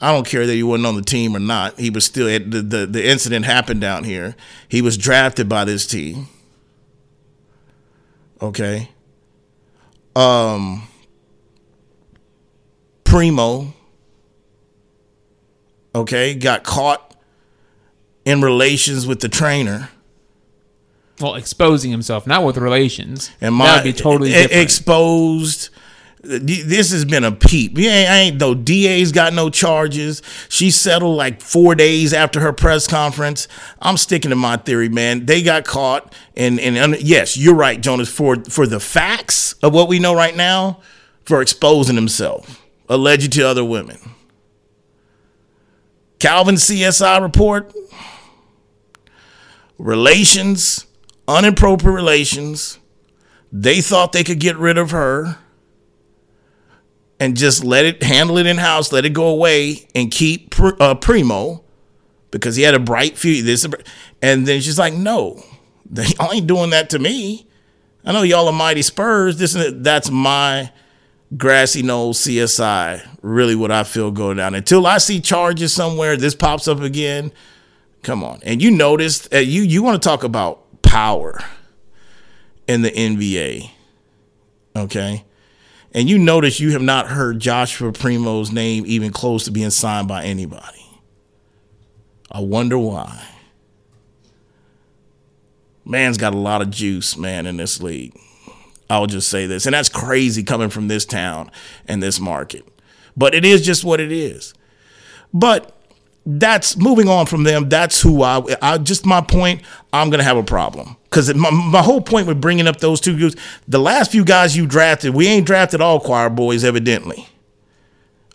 [0.00, 1.78] I don't care that he wasn't on the team or not.
[1.78, 4.36] He was still the, the the incident happened down here.
[4.68, 6.28] He was drafted by this team.
[8.40, 8.90] Okay.
[10.14, 10.88] Um
[13.04, 13.74] Primo
[15.94, 17.16] okay, got caught
[18.24, 19.90] in relations with the trainer.
[21.20, 23.30] Well, exposing himself, not with relations.
[23.40, 24.62] And my that would be totally different.
[24.62, 25.70] exposed.
[26.22, 27.78] This has been a peep.
[27.78, 30.20] Yeah, I ain't no DA's got no charges.
[30.48, 33.46] She settled like four days after her press conference.
[33.80, 35.26] I'm sticking to my theory, man.
[35.26, 38.08] They got caught, and and, and yes, you're right, Jonas.
[38.08, 40.80] For for the facts of what we know right now,
[41.24, 43.98] for exposing himself, alleged to other women.
[46.18, 47.72] Calvin CSI report,
[49.78, 50.84] relations,
[51.28, 52.80] inappropriate relations.
[53.52, 55.38] They thought they could get rid of her
[57.20, 60.94] and just let it handle it in house, let it go away, and keep uh,
[60.94, 61.64] Primo
[62.30, 63.44] because he had a bright future.
[63.44, 63.66] This,
[64.22, 65.42] and then she's like, "No,
[65.90, 67.46] they ain't doing that to me.
[68.04, 69.38] I know y'all are mighty Spurs.
[69.38, 70.72] This that's my
[71.36, 73.06] grassy knoll CSI.
[73.22, 76.16] Really, what I feel going down until I see charges somewhere.
[76.16, 77.32] This pops up again.
[78.02, 81.38] Come on, and you noticed uh, you you want to talk about power
[82.68, 83.70] in the NBA,
[84.76, 85.24] okay?
[85.94, 90.06] And you notice you have not heard Joshua Primo's name even close to being signed
[90.06, 90.84] by anybody.
[92.30, 93.26] I wonder why.
[95.84, 98.14] Man's got a lot of juice, man, in this league.
[98.90, 99.64] I'll just say this.
[99.64, 101.50] And that's crazy coming from this town
[101.86, 102.66] and this market.
[103.16, 104.52] But it is just what it is.
[105.32, 105.74] But
[106.26, 107.70] that's moving on from them.
[107.70, 109.62] That's who I, I just my point.
[109.92, 110.97] I'm going to have a problem.
[111.08, 114.56] Because my, my whole point with bringing up those two groups, the last few guys
[114.56, 117.28] you drafted, we ain't drafted all choir boys, evidently.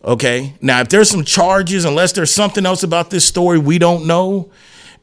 [0.04, 0.54] Okay.
[0.60, 4.50] Now, if there's some charges, unless there's something else about this story we don't know,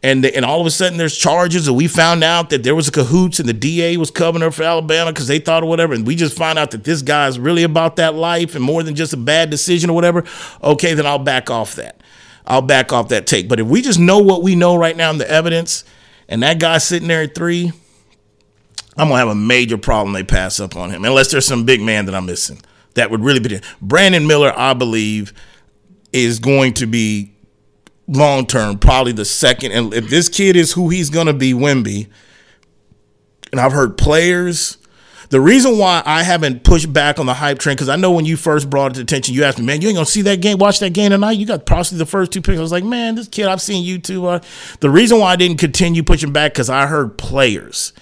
[0.04, 2.88] and and all of a sudden there's charges, and we found out that there was
[2.88, 5.94] a cahoots, and the DA was covering her for Alabama because they thought or whatever,
[5.94, 8.96] and we just find out that this guy's really about that life and more than
[8.96, 10.24] just a bad decision or whatever.
[10.64, 12.02] Okay, then I'll back off that.
[12.46, 13.48] I'll back off that take.
[13.48, 15.84] But if we just know what we know right now in the evidence,
[16.32, 17.72] and that guy sitting there at three,
[18.98, 20.14] I'm gonna have a major problem.
[20.14, 22.62] They pass up on him unless there's some big man that I'm missing.
[22.96, 23.60] That would really be.
[23.82, 24.54] Brandon Miller.
[24.56, 25.34] I believe
[26.14, 27.34] is going to be
[28.08, 29.74] long term probably the second.
[29.74, 32.08] And if this kid is who he's gonna be, Wemby,
[33.52, 34.78] and I've heard players.
[35.32, 38.26] The reason why I haven't pushed back on the hype train, because I know when
[38.26, 40.42] you first brought it to attention, you asked me, man, you ain't gonna see that
[40.42, 41.32] game, watch that game tonight.
[41.38, 42.60] You got possibly the first two picks.
[42.60, 44.28] I was like, man, this kid, I've seen you too.
[44.28, 44.42] Uh,
[44.82, 47.94] the reason why I didn't continue pushing back, because I heard players,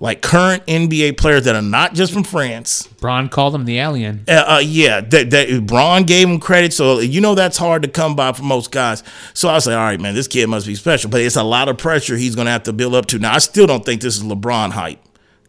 [0.00, 4.24] like current NBA players that are not just from France, Bron called him the alien.
[4.26, 7.88] uh, uh, yeah, that, that Bron gave him credit, so you know that's hard to
[7.88, 9.02] come by for most guys.
[9.34, 11.42] So I was like, all right, man, this kid must be special, but it's a
[11.42, 13.18] lot of pressure he's gonna have to build up to.
[13.18, 15.00] Now I still don't think this is LeBron hype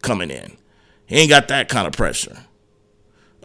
[0.01, 0.58] coming in.
[1.09, 2.37] He ain't got that kind of pressure.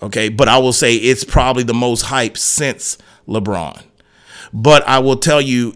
[0.02, 3.82] Okay, but I will say it's probably the most hype since LeBron.
[4.52, 5.74] But I will tell you,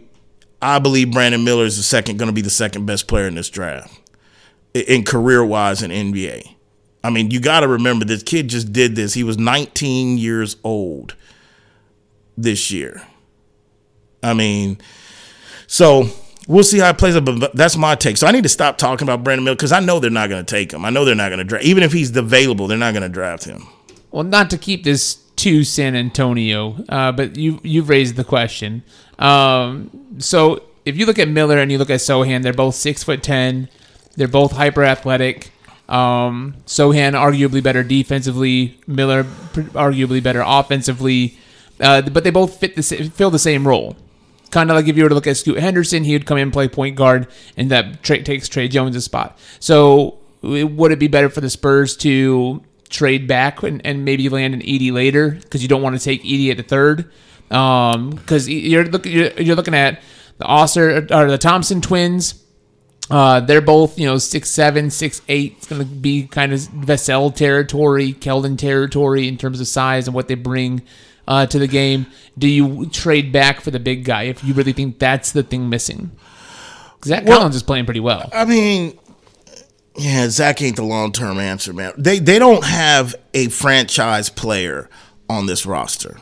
[0.61, 3.37] I believe Brandon Miller is the second, going to be the second best player in
[3.37, 3.99] this draft,
[4.75, 6.55] in career wise in NBA.
[7.03, 9.15] I mean, you got to remember this kid just did this.
[9.15, 11.15] He was 19 years old
[12.37, 13.01] this year.
[14.23, 14.79] I mean,
[15.67, 16.11] so
[16.49, 17.25] we'll see how it plays out.
[17.25, 18.17] But that's my take.
[18.17, 20.45] So I need to stop talking about Brandon Miller because I know they're not going
[20.45, 20.85] to take him.
[20.85, 21.65] I know they're not going to draft.
[21.65, 23.69] Even if he's available, they're not going to draft him.
[24.11, 28.83] Well, not to keep this to San Antonio, uh, but you you've raised the question.
[29.21, 33.05] Um, so if you look at Miller and you look at Sochan, they're both six
[33.05, 33.69] foot ten.
[34.17, 35.53] They're both hyper athletic.
[35.89, 38.79] Um, Sochan arguably better defensively.
[38.87, 41.39] Miller arguably better offensively.
[41.81, 43.97] Uh, but they both fit the fill the same role.
[44.51, 46.51] Kind of like if you were to look at Scoot Henderson, he would come in
[46.51, 49.39] play point guard, and that tra- takes Tre Jones' spot.
[49.61, 54.55] So would it be better for the Spurs to trade back and, and maybe land
[54.55, 57.11] an Edie later because you don't want to take Edie at the third?
[57.49, 60.01] Because you're looking you're, you're looking at
[60.39, 62.43] the Ausar or the Thompson twins.
[63.11, 65.55] Uh, they're both, you know, six seven, six eight.
[65.59, 70.15] It's going to be kind of Vassell territory, Keldon territory in terms of size and
[70.15, 70.83] what they bring
[71.29, 72.07] uh, to the game.
[72.37, 75.69] Do you trade back for the big guy if you really think that's the thing
[75.69, 76.11] missing?
[77.05, 78.29] Zach Well- Collins is playing pretty well.
[78.33, 78.99] I mean,
[79.97, 81.93] yeah, Zach ain't the long term answer, man.
[81.97, 84.89] They they don't have a franchise player
[85.29, 86.19] on this roster.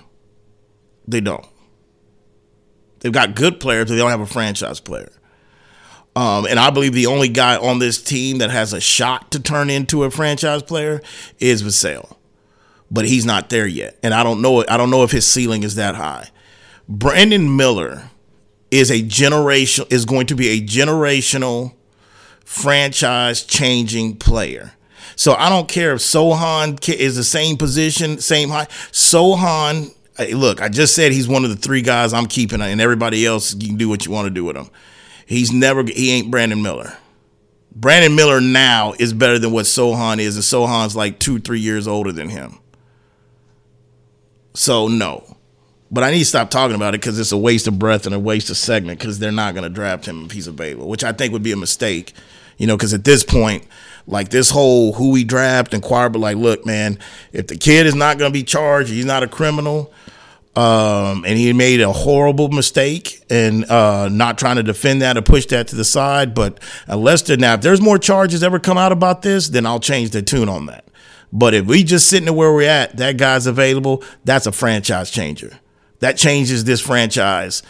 [1.08, 1.46] They don't.
[3.00, 5.12] They've got good players, but they don't have a franchise player.
[6.16, 9.40] Um, and I believe the only guy on this team that has a shot to
[9.40, 11.02] turn into a franchise player
[11.38, 12.15] is Vassell.
[12.90, 13.98] But he's not there yet.
[14.02, 16.28] And I don't know I don't know if his ceiling is that high.
[16.88, 18.10] Brandon Miller
[18.70, 21.74] is a generation is going to be a generational
[22.44, 24.72] franchise changing player.
[25.16, 28.68] So I don't care if Sochan is the same position, same height.
[28.92, 29.94] Sochan,
[30.32, 33.54] look, I just said he's one of the three guys I'm keeping, and everybody else
[33.54, 34.68] you can do what you want to do with him.
[35.26, 36.96] He's never he ain't Brandon Miller.
[37.74, 41.88] Brandon Miller now is better than what Sochan is, and Sochan's like two, three years
[41.88, 42.58] older than him.
[44.56, 45.36] So no.
[45.90, 48.14] But I need to stop talking about it because it's a waste of breath and
[48.14, 51.04] a waste of segment because they're not going to draft him if he's available, which
[51.04, 52.12] I think would be a mistake.
[52.56, 53.64] You know, because at this point,
[54.06, 56.98] like this whole who we draft and choir, but like, look, man,
[57.32, 59.92] if the kid is not going to be charged, he's not a criminal,
[60.56, 65.22] um, and he made a horrible mistake and uh, not trying to defend that or
[65.22, 66.34] push that to the side.
[66.34, 69.80] But unless there, now, if there's more charges ever come out about this, then I'll
[69.80, 70.86] change the tune on that.
[71.36, 75.60] But if we just sitting where we're at, that guy's available, that's a franchise changer.
[75.98, 77.62] That changes this franchise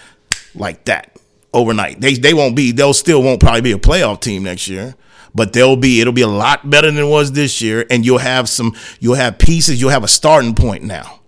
[0.55, 1.17] like that
[1.53, 2.01] overnight.
[2.01, 2.71] They they won't be.
[2.71, 4.95] They'll still won't probably be a playoff team next year,
[5.35, 6.01] but they'll be.
[6.01, 8.73] It'll be a lot better than it was this year, and you'll have some.
[9.01, 9.81] You'll have pieces.
[9.81, 11.19] You'll have a starting point now.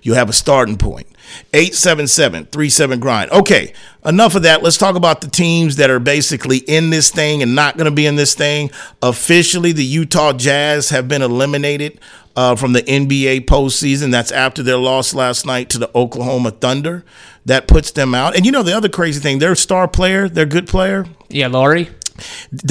[0.00, 1.08] You'll have a starting point.
[1.52, 3.30] 877-37 grind.
[3.30, 3.72] Okay,
[4.04, 4.62] enough of that.
[4.62, 7.94] Let's talk about the teams that are basically in this thing and not going to
[7.94, 8.70] be in this thing.
[9.02, 12.00] Officially, the Utah Jazz have been eliminated
[12.36, 14.10] uh, from the NBA postseason.
[14.10, 17.04] That's after their loss last night to the Oklahoma Thunder.
[17.46, 18.34] That puts them out.
[18.36, 21.90] And you know the other crazy thing, their star player, their good player, Yeah, Lauri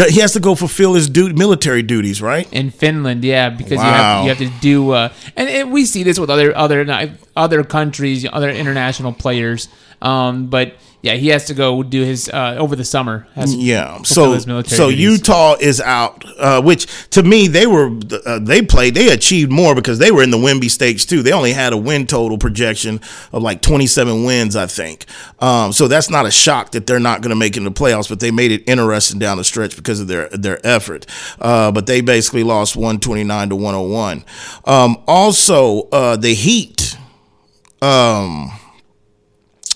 [0.09, 2.47] he has to go fulfill his du- military duties, right?
[2.51, 3.23] in Finland.
[3.23, 3.85] Yeah, because Wow.
[4.23, 6.85] you have you have to do, uh, and, and we see this with other other
[7.35, 9.67] other countries, other international players.
[10.01, 10.73] Um, but
[11.03, 13.27] yeah, he has to go do his uh, over the summer.
[13.35, 14.01] Yeah.
[14.03, 15.03] So his military so duties.
[15.03, 17.91] Utah is out, uh, which to me they were
[18.25, 21.21] uh, they played they achieved more because they were in the Wemby Stakes too.
[21.21, 23.01] They only had a win total projection
[23.33, 25.05] of like 27 wins, I think.
[25.39, 27.71] Um, so that's not a shock that they're not going to make it in the
[27.71, 31.05] playoffs, but they made it interesting down the stretch because of their their effort.
[31.37, 34.23] Uh, but they basically lost 129 to 101.
[34.63, 36.97] Um, also, uh, the Heat.
[37.81, 38.53] Um,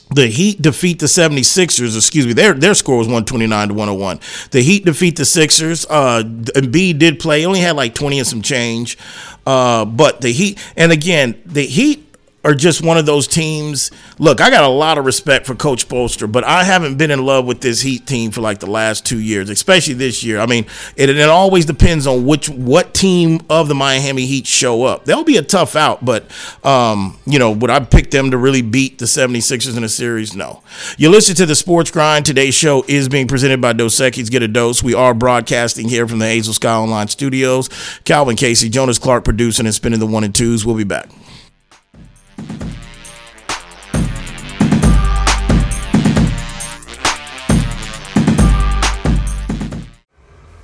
[0.10, 1.95] the Heat defeat the 76ers.
[1.95, 4.20] Excuse me, their their score was 129 to 101.
[4.51, 5.86] The Heat defeat the Sixers.
[5.89, 7.45] Uh, Embiid did play.
[7.45, 8.97] Only had like 20 and some change.
[9.45, 12.07] Uh, but the Heat, and again, the Heat
[12.48, 13.91] are just one of those teams.
[14.20, 17.26] Look, I got a lot of respect for Coach Bolster, but I haven't been in
[17.26, 20.39] love with this Heat team for like the last two years, especially this year.
[20.39, 24.84] I mean, it, it always depends on which what team of the Miami Heat show
[24.84, 25.04] up.
[25.04, 26.32] They'll be a tough out, but
[26.64, 30.34] um, you know, would I pick them to really beat the 76ers in a series?
[30.34, 30.64] No.
[30.98, 32.26] You listen to the Sports Grind.
[32.26, 34.32] Today's show is being presented by Dos Equis.
[34.32, 34.82] Get a dose.
[34.82, 37.70] We are broadcasting here from the Hazel Sky Online Studios.
[38.06, 40.66] Calvin Casey, Jonas Clark producing and spinning the one and twos.
[40.66, 41.10] We'll be back.